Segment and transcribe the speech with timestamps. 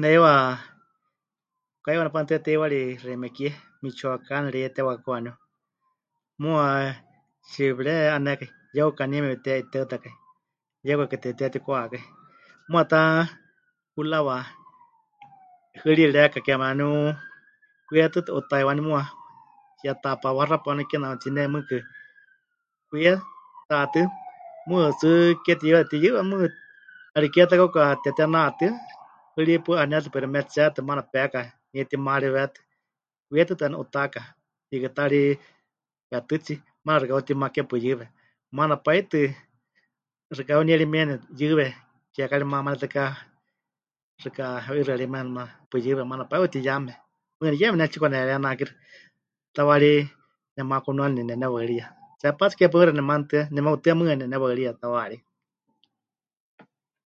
[0.00, 0.32] Ne heiwa
[1.76, 3.50] hukaiwá napanutɨ́a teiwari xeíme kie,
[3.82, 5.34] Michoacán reyetewakaku waaníu,
[6.40, 6.64] muuwa
[7.50, 10.14] tsipɨre'anékai, yeuka nie mepɨte'iteɨtakai,
[10.86, 12.02] yeukakɨ tepɨtetikwa'akai,
[12.70, 13.00] muuwa ta
[13.94, 14.36] hurawa
[15.80, 16.90] hɨri reka, kename waaníu
[17.86, 19.02] kwie tɨtɨ 'utai waaníu muuwa,
[19.84, 21.76] yetaapa waxapa waníu kename tine mɨɨkɨ
[22.88, 23.10] kwie
[23.70, 24.02] taatɨ́,
[24.68, 25.08] mɨɨkɨ tsɨ
[25.44, 26.48] ke tiyɨanetɨ mɨtiyɨwe mɨɨkɨ,
[27.14, 28.72] 'ariké ta kauka teté natɨ́a,
[29.34, 31.40] hɨri hepaɨ 'anétɨ pero metsétɨ maana peka,
[31.72, 32.58] nie timariwétɨ,
[33.26, 34.20] kwie tɨtɨ waaníu 'utaaka,
[34.68, 35.22] hiikɨ ta ri
[36.12, 38.04] retɨtsi, maana xɨka heutimake pɨyɨwe,
[38.56, 39.20] maana pai tɨ
[40.36, 41.66] xɨka heunierimieni pɨyɨwe,
[42.14, 43.02] kiekari mamanetɨká
[44.22, 46.92] xɨka heu'ixɨarimieni maana pɨyɨwe, maana pai 'utiyame,
[47.38, 48.72] mɨɨkɨ yeme ne tsipɨkanerenakixɨ,
[49.56, 49.92] tawaarí
[50.56, 51.86] nemakunuani nepɨnewaɨriya,
[52.18, 55.16] tseepá tsɨ ke paɨmexa nemanutɨa, nemeutɨ́a, mɨɨkɨ nepɨnewaɨriya tawarí.